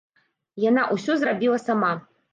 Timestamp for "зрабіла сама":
1.25-1.93